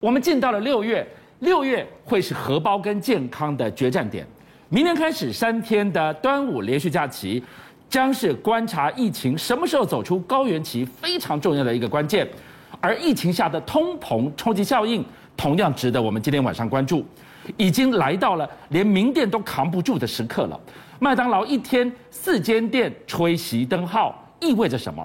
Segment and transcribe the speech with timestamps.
[0.00, 1.04] 我们进到了六月，
[1.40, 4.24] 六月会是荷包跟健康的决战点。
[4.68, 7.42] 明天开始三天的端午连续假期，
[7.90, 12.24] 将是观察疫情什么时候走出高原期非常重要的一个关键。
[12.80, 15.04] 而疫情下的通膨冲击效应，
[15.36, 17.04] 同样值得我们今天晚上关注。
[17.56, 20.60] 已经来到了连名店都扛不住的时刻了。
[21.00, 25.04] 麦当劳一天四间店吹熄灯号，意味着什么？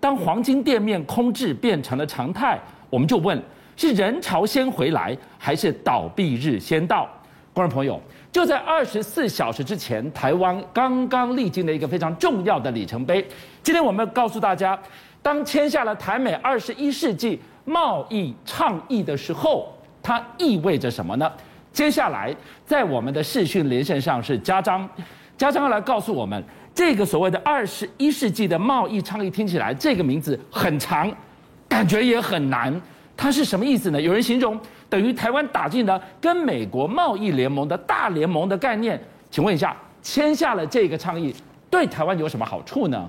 [0.00, 2.58] 当黄金店面空置变成了常态，
[2.90, 3.40] 我们就问。
[3.76, 7.08] 是人潮先回来，还是倒闭日先到？
[7.54, 13.22] 观众朋友，就在二十四小时之前，台湾刚刚历经了一个非常重要的里程碑。
[13.62, 14.78] 今天我们告诉大家，
[15.20, 19.70] 当签下了台美二十一世纪贸易倡议的时候，
[20.02, 21.30] 它意味着什么呢？
[21.74, 24.88] 接下来，在我们的视讯连线上是佳璋，
[25.36, 26.42] 佳璋要来告诉我们，
[26.74, 31.14] 这个所谓的二十一世纪的贸易倡议，听起来这个名字很长，
[31.68, 32.80] 感觉也很难。
[33.22, 34.02] 它是什么意思呢？
[34.02, 39.00] 有人形容等于台湾打进了跟美国贸易联盟的大联盟的概念。
[39.30, 41.32] 请问一下，签下了这个倡议，
[41.70, 43.08] 对台湾有什么好处呢？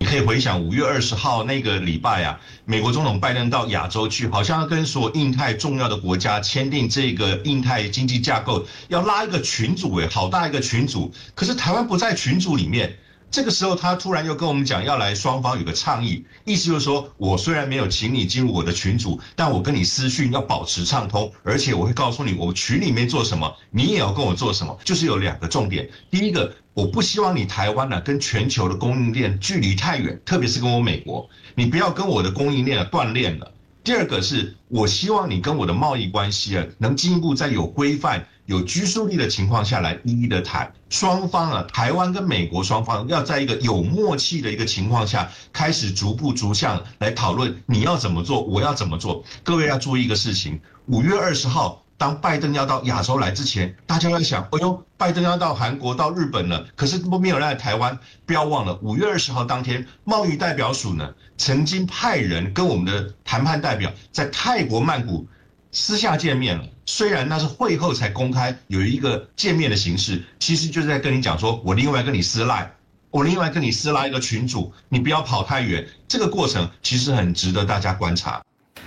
[0.00, 11.10] 你可以回想五月二十号那个礼拜啊，美国总统拜登到亚洲去，好像要跟所印太重要的国家签订这个印太经济架构，要拉一个群组，诶，好大一个群组。
[11.34, 12.94] 可是台湾不在群组里面。
[13.34, 24.78] 这个时候，他突然又跟我们讲要来双方有个倡议，意思就是说，我虽然没有请你进入我的群组，但我跟你私讯要保持畅通，而且我会告诉你我群里面做什么，你也要跟我做什么。
[24.84, 33.50] 就是有两个重点，第一个，我不希望你台湾呢跟全球的供应链距离太远，特别是跟我美国，你不要跟我的供应链啊断链了。
[33.82, 38.28] 第二个是我希望你跟我的贸易关系啊能进一步再有规范。
[38.46, 49.24] 有拘束力的情况下来一一的谈，双方啊，台湾跟美国双方要在一个有默契的一个情况下，开始逐步逐项来讨论你要怎么做，我要怎么做。
[49.42, 57.98] 各位要注意一个事情，五月二十号，当拜登要到亚洲来之前，大家要想，哎呦，拜登要到韩国、到日本了，可是都没有来台湾。
[58.26, 65.26] 不要忘了，五月二十号当天，贸易代表署呢曾经派人跟我们的谈判代表在泰国曼谷。
[65.74, 72.70] 私下见面了，虽然那是会后才公开有一个见面的形式，其实就是在跟你讲说，我另外跟你私赖，
[73.10, 75.84] 我另外跟你私拉一个群主，你不要跑太远。
[76.06, 78.40] 这个过程其实很值得大家观察。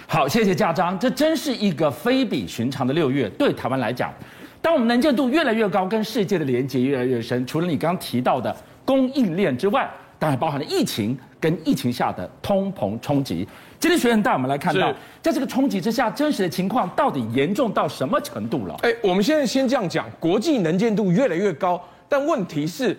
[0.07, 3.27] 好，谢谢佳璋，这真是一个非比寻常的六月。
[3.31, 4.13] 对台湾来讲，
[4.61, 8.55] 当我们能见度越来越高，跟世界的连接越来越深，除了你刚刚提到的
[8.85, 13.47] 供应链之外，当然包含了疫情跟疫情下的通膨冲击。
[13.79, 18.75] 今天学员带我们来看到，在这个冲击之下，真实的情况到底严重到什么程度了？
[18.81, 22.97] 哎，我们现在先这样讲，国际能见度越来越高，但问题是，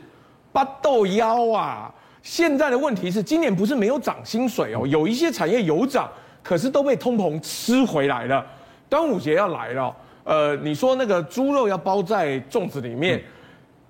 [0.52, 1.92] 八豆腰啊！
[2.22, 6.08] 现在的问题是，今年不是没有涨薪水哦，有一些产业有涨，
[6.42, 8.44] 可是都被通膨吃回来了。
[8.88, 9.94] 端午节要来了，
[10.24, 13.22] 呃，你说那个猪肉要包在粽子里面，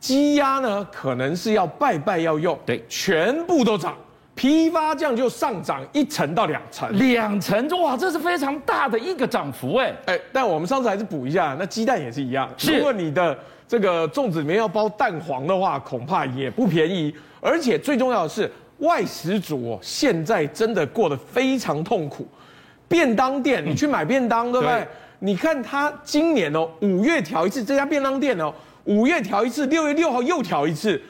[0.00, 3.94] 鸡鸭呢，可能是要拜拜要用，对，全部都涨。
[4.38, 12.48] 批发酱就上涨一成到两成，两成哇，这是非常大的一个涨幅哎哎，但我们上次还是补一下，那鸡蛋也是一样。
[12.56, 17.12] 是如果你的这个粽子里面要包蛋黄的话，恐怕也不便宜。
[17.40, 22.24] 而且最重要的是，外食族哦，现在真的过得非常痛苦。
[22.86, 24.78] 便当店，你去买便当，嗯、对不对？
[24.78, 24.86] 对
[25.18, 31.02] 你看他今年哦，五月调一次，这家便当店哦，五月调一次，六月六号又调一次，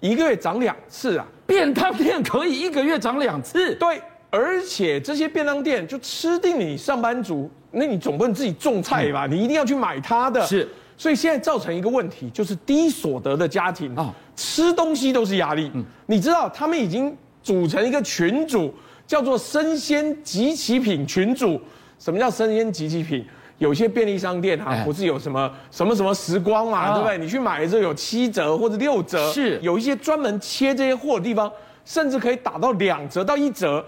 [0.00, 1.26] 一个月涨两次啊。
[1.46, 4.00] 便当店可以一个月涨两次，对，
[4.30, 9.26] 而且这些便当店就吃定你上班族，那你总不能自己种菜吧？
[9.26, 10.44] 嗯、你一定要去买它的。
[10.46, 15.70] 是，所以现在造成一个问题，就是低所得的家庭啊，吃东西都是压力。
[15.74, 18.74] 嗯，你知道他们已经组成一个群组，
[19.06, 21.60] 叫做生鲜集齐品群组。
[21.98, 23.24] 什么叫生鲜集齐品？
[23.58, 27.18] 有些便利商店哈，不是有什么什么什么时光嘛，对不对？
[27.18, 31.50] 你去买的时候有七折或者六折，是有一些专门切这些货的地方，
[31.84, 33.84] 甚至可以打到两折到一折。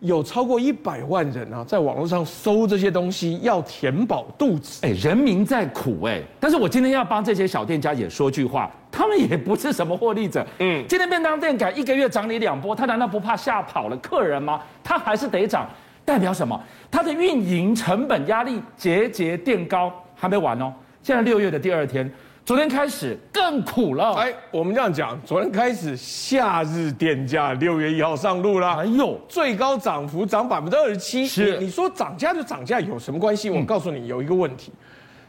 [0.00, 4.80] 有超过一百万人啊，在网络上搜这些东西，要填饱肚子。
[4.82, 10.42] 哎，人民在苦哎，但是我今天要帮这些小店家也说句话，他们也不是什么获利者。
[10.58, 14.62] 嗯，今天便当店改一个月涨你两波，他难道不怕吓跑了客人吗？
[14.82, 15.68] 他还是得涨。
[16.04, 16.60] 代表什么？
[16.90, 20.72] 它的运营成本压力节节垫高，还没完哦。
[21.02, 22.10] 现在六月的第二天，
[22.44, 24.12] 昨天开始更苦了。
[24.14, 28.74] 哎，我们这样讲，昨天开始夏日电价六月一号上路了。
[28.74, 31.26] 哎呦，最高涨幅涨百分之二十七。
[31.26, 33.48] 是，你说涨价就涨价有什么关系？
[33.48, 34.72] 我告诉你，有一个问题，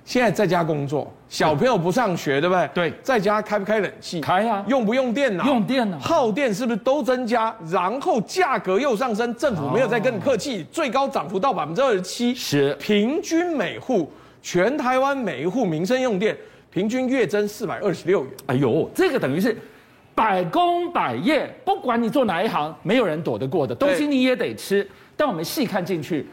[0.03, 2.69] 现在在家工作，小朋友不上学，对不对？
[2.73, 4.19] 对，在家开不开冷气？
[4.19, 4.65] 开啊。
[4.67, 5.45] 用不用电脑？
[5.45, 5.97] 用电脑。
[5.99, 7.55] 耗电是不是都增加？
[7.69, 12.33] 然后价格又上升，政府没有再跟你客气，最高涨幅到百分之二十七。
[12.33, 12.73] 是。
[12.79, 14.11] 平均每户，
[14.41, 16.35] 全台湾每一户民生用电，
[16.71, 18.33] 平均月增四百二十六元。
[18.47, 19.55] 哎呦，这个等于是
[20.15, 24.85] 百工百业，不管你做哪一行，没有人躲得过的东西，你也得吃。
[25.15, 26.27] 但我们细看进去。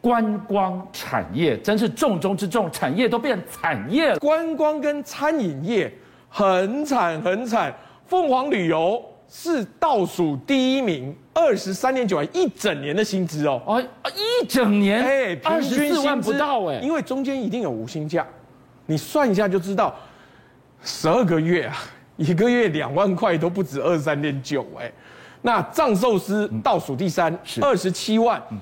[0.00, 4.18] 观光产业真是重中之重，产业都变产业了。
[4.18, 5.92] 观光跟餐饮业
[6.28, 7.74] 很惨很惨，
[8.06, 15.02] 凤凰旅游是倒数第一名，二十三点九万一整年的薪资哦，哦，一整年？
[15.02, 18.26] 哎，二十四万不到哎，因为中间一定有无薪假，
[18.86, 19.94] 你算一下就知道，
[20.82, 21.76] 十二个月啊，
[22.16, 24.90] 一个月两万块都不止二十三点九哎，
[25.42, 28.42] 那藏寿司倒数第三，二十七万。
[28.50, 28.58] 嗯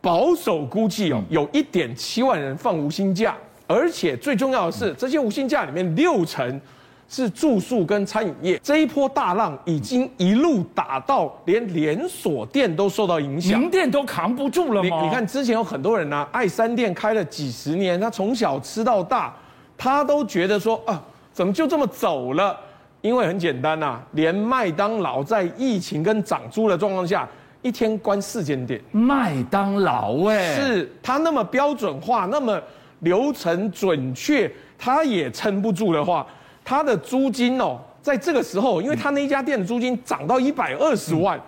[0.00, 3.36] 保守估计哦，有一点七万人放无薪假，
[3.66, 6.60] 而且最重要的是，这些无薪假里面六成
[7.06, 8.58] 是住宿跟餐饮业。
[8.62, 15.00] 这一波大浪已经一路打到连连锁店都受到影响，名店都扛不住了吗？
[15.02, 19.34] 你你看之前有很多人啊，爱三店开了几十年，他从小吃到大，
[19.76, 21.02] 他都觉得说啊，
[21.32, 22.58] 怎么就这么走了？
[23.02, 27.28] 因为很简单呐、啊，连麦当劳在疫情跟涨租的状况下。
[27.62, 32.60] 一天关四间店，麦当劳哎，是它那么标准化，那么
[33.00, 36.26] 流程准确，它也撑不住的话，
[36.64, 41.38] 它的租金哦，在这个时候，因为它那一家店的租金涨到一百二十万，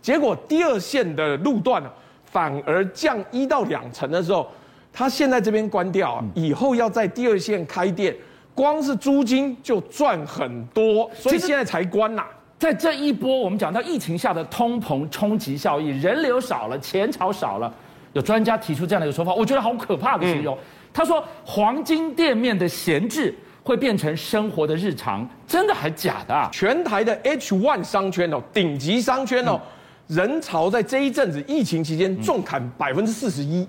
[0.00, 1.82] 结果第二线的路段
[2.24, 4.46] 反而降一到两成的时候，
[4.92, 8.14] 它现在这边关掉，以后要在第二线开店，
[8.54, 12.24] 光是租金就赚很多，所以现在才关呐。
[12.62, 17.74] 在这一波，我们讲到疫情下的通膨冲击效应，人流少了，钱潮少了，
[18.12, 20.56] 有专家提出这样的一个说法，我觉得好可怕的形容。
[20.94, 26.48] 他说，黄金店面的闲置会变成生活的日常，真的还假的啊？
[26.52, 29.60] 全台的 H One 商圈哦，顶级商圈哦，
[30.06, 33.66] 人潮在这一阵子疫情期间重砍百分之四十一，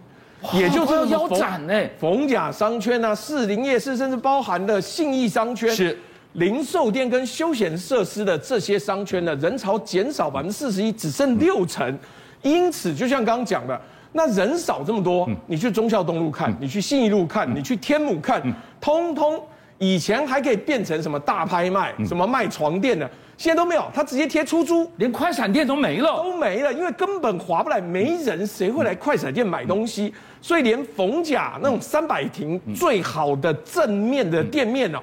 [0.54, 5.98] 也就是腰斩哎，逢甲商圈啊，士林夜市，甚至包含的信义商圈是。
[6.34, 11.98] 零售店跟休闲设施的这些商圈呢，人潮减少百分之四十一，只剩六成。
[12.42, 13.80] 因此，就像刚刚讲的，
[14.14, 18.42] 那人少这么多，你去忠孝东路看，你去信义路看，你去天母看，
[18.82, 19.40] 通通
[19.78, 23.08] 以前还可以变成什么大拍卖，什么卖床垫的，
[23.38, 30.12] 现在都没有，他直接贴出租，连快闪店都没了，都没了，因为根本划不来，没人，谁会来快闪店买东西？
[30.42, 35.00] 所以连逢甲那种三百坪最好的正面的店面哦。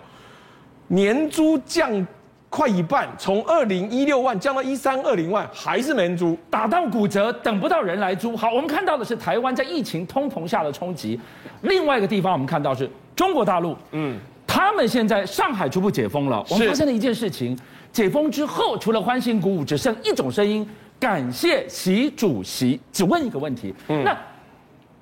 [0.92, 2.04] 年租降
[2.48, 8.36] 快一半，从二零一六万降到一三二零万，还是没人租，打到骨折，等不到人来租。
[8.36, 11.18] 好，我们看到的是台湾在疫情通膨下的冲击。
[11.62, 16.44] 另外一个地方，我们看到是中国大陆，嗯，他们现在上海逐步解封了。
[16.50, 17.56] 我们发现了一件事情：
[17.92, 22.80] 解封之后，除了欢欣鼓舞，只剩一种声音，感谢习主席。
[22.90, 24.18] 只问一个问题：嗯，那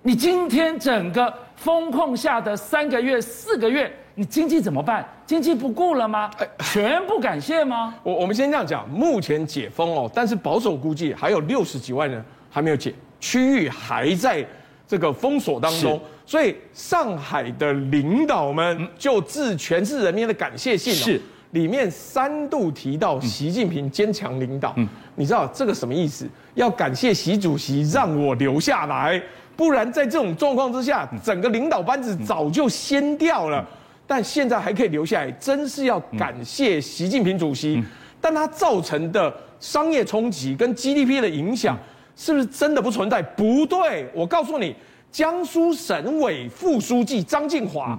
[0.03, 3.91] 你今天整个风控下的三个月、四个月？
[4.15, 5.09] 你经济怎么办？
[5.29, 6.31] 经济不顾了吗？
[6.73, 7.95] 全部感谢吗？
[8.03, 14.43] 我我们先这样讲，目前解封哦，但是保守估计还有六十几万人还没有解，区域还在
[14.87, 21.21] 这个封锁当中，所以上海的领导们就致全市人民的感谢信，是。
[21.51, 24.75] 里面三度提到习近平坚强领导，
[25.15, 26.27] 你知道这个什么意思？
[26.55, 29.23] 要感谢习主席让我留下来，
[29.55, 33.63] 不然在这种状况之下，整个领导班子早就掀掉了。
[34.09, 37.81] 但现在还可以留下来，真是要感谢习近平主席。
[38.21, 41.79] 但他造成的商业冲击跟 GDP 的影响，
[42.17, 43.23] 是不是真的不存在？
[43.23, 44.75] 不对，我告诉你，
[45.13, 47.97] 江苏省委副书记张敬华，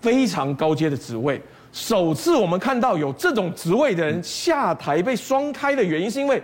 [0.00, 1.38] 非常高阶的职位，
[1.70, 6.42] 首次我们看到有这种职位的人下台被双开的原因，是因为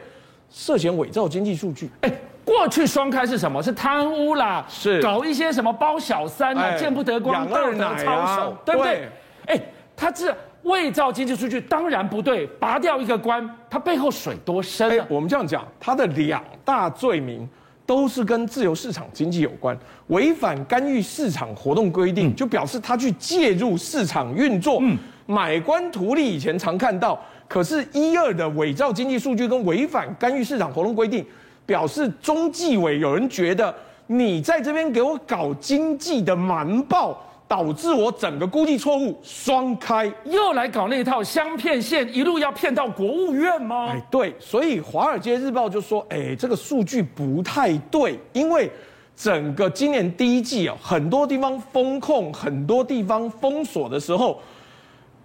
[0.50, 1.90] 涉嫌伪造经济数据。
[2.00, 2.12] 哎。
[2.44, 3.62] 过去双开是什么？
[3.62, 9.06] 是贪污啦，是搞一些什么包小三啊，哎、见不得光、道德操守，对不对？
[9.44, 9.60] 哎，
[9.94, 15.06] 他这伪造经济数据当然不对，拔掉一个官，他背后水多深啊？
[15.10, 17.46] 我们这样讲，他的两大罪名
[17.84, 26.34] 都是跟自由市场经济有关，违反干预市场活动规定，嗯、就表示他去介入市场运作，嗯、买官图利。
[26.34, 31.24] 以前常看到，可是一二的伪造经济数据跟违反干预市场活动规定。
[31.66, 33.74] 表示中纪委有人觉得
[34.06, 43.88] 你在这边给我搞经济的瞒报，导致我整个估计错误，双开又来搞那一套相骗线，一路要骗到国务院吗？
[43.90, 48.70] 哎，对，所以《华尔街日报》就说，哎，这个数据不太对，因为
[49.14, 54.40] 整个今年第一季哦，很多地方封控，很多地方封锁的时候，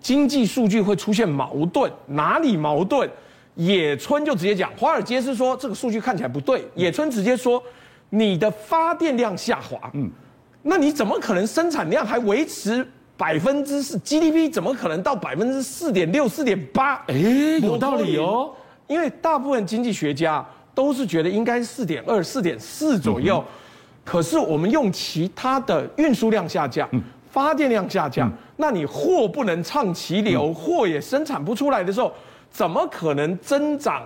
[0.03, 1.91] 经济数据会出现矛盾。
[2.05, 3.10] 哪里矛盾？
[3.55, 7.62] 野村就直接讲，华尔街是说这个数据看起来不对，野村直接说
[8.10, 10.10] 你的发电量下滑，嗯，
[10.63, 12.83] 那你怎么可能生产量还维持
[13.15, 16.95] 百分之四？GDP 怎么可能到百分之四点六、四点八？
[17.07, 17.13] 哎，
[17.62, 18.51] 有道理哦，
[18.88, 20.43] 因为大部分经济学家
[20.74, 23.53] 都是觉得应该四点二、四点四左右，嗯、
[24.03, 32.13] 可是我们用其他的运输量下降，嗯、发电量下降，嗯、那你货不能畅其流，嗯、货也生产不出来的时候。
[32.51, 34.03] 怎么可能增长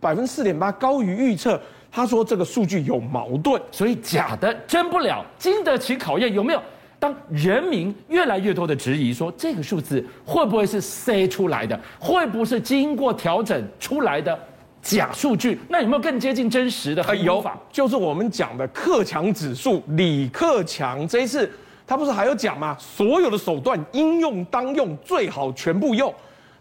[0.00, 1.60] 百分之四点八高于预测？
[1.88, 6.34] 他说这个数据有矛盾，所以假的真不了，经得起考验。
[6.34, 6.60] 有没有？
[6.98, 14.36] 当人民越来越多的质疑说这个数字会不会是塞出来的，会不会是经过调整出来的
[14.82, 15.60] 假数据？
[15.68, 17.22] 那有没有更接近真实的方法？
[17.22, 21.48] 有，就是我们讲的克强指数，李克强这一次
[21.86, 22.76] 他不是还有讲吗？
[22.78, 26.12] 所有的手段应用当用，最好全部用。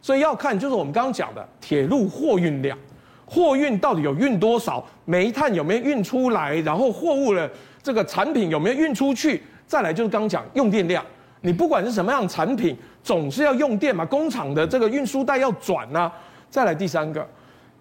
[0.01, 2.77] 所以要看，就是我们刚刚讲的铁路货运量，
[3.25, 7.49] 货运到底有运多少，煤炭有没有运出来，然后货物的
[7.81, 11.01] 这个产品有没有运出去，再来就是刚刚讲用电量，
[11.39, 16.11] 你不管是什么样产品，总是要用电嘛，工厂的这个运输带要转呐，
[16.49, 17.25] 再来第三个，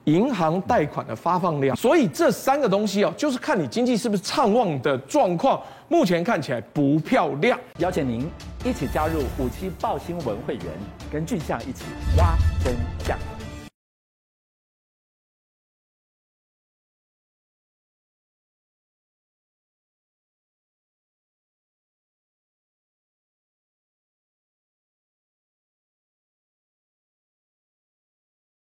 [0.05, 5.61] 银行贷款的发放量，所以这三个东西哦，就是看你经济是不是畅旺的状况，
[5.93, 8.27] 目前看起来不漂亮，邀请您。
[8.65, 10.65] 一起加入五七报新闻会员，
[11.13, 11.85] 跟俊相一起
[12.17, 12.35] 挖
[12.65, 13.42] 真相。